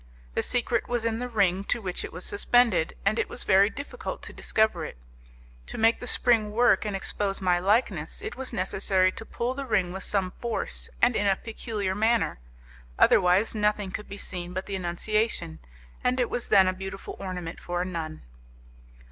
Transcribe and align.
The 0.33 0.41
secret 0.41 0.89
was 0.89 1.05
in 1.05 1.19
the 1.19 1.29
ring 1.29 1.63
to 1.65 1.79
which 1.79 2.03
it 2.03 2.11
was 2.11 2.25
suspended, 2.25 2.95
and 3.05 3.19
it 3.19 3.29
was 3.29 3.43
very 3.43 3.69
difficult 3.69 4.23
to 4.23 4.33
discover 4.33 4.83
it. 4.83 4.97
To 5.67 5.77
make 5.77 5.99
the 5.99 6.07
spring 6.07 6.51
work 6.53 6.85
and 6.85 6.95
expose 6.95 7.39
my 7.39 7.59
likeness 7.59 8.19
it 8.23 8.35
was 8.35 8.51
necessary 8.51 9.11
to 9.11 9.23
pull 9.23 9.53
the 9.53 9.67
ring 9.67 9.91
with 9.93 10.01
some 10.01 10.31
force 10.41 10.89
and 11.03 11.15
in 11.15 11.27
a 11.27 11.35
peculiar 11.35 11.93
manner. 11.93 12.39
Otherwise, 12.97 13.53
nothing 13.53 13.91
could 13.91 14.09
be 14.09 14.17
seen 14.17 14.53
but 14.53 14.65
the 14.65 14.75
Annunciation; 14.75 15.59
and 16.03 16.19
it 16.19 16.31
was 16.31 16.47
then 16.47 16.67
a 16.67 16.73
beautiful 16.73 17.15
ornament 17.19 17.59
for 17.59 17.79
a 17.83 17.85
nun. 17.85 18.23